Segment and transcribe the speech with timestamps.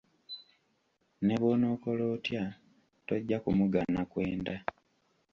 [1.25, 2.43] Ne bw’onookola otya
[3.07, 4.55] tojja kumugaana kwenda.